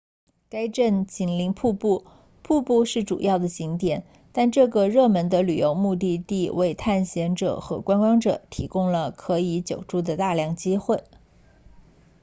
[0.49, 2.07] 该镇紧邻瀑布
[2.41, 11.03] 瀑布是主要的景点但这个热门的旅游目的地为探险者和观光者提供了可以久住的大量机会